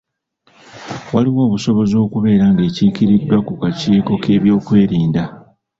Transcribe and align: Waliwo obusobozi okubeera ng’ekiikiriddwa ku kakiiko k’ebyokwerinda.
Waliwo 1.13 1.41
obusobozi 1.47 1.95
okubeera 2.05 2.45
ng’ekiikiriddwa 2.51 3.37
ku 3.47 3.53
kakiiko 3.61 4.13
k’ebyokwerinda. 4.23 5.23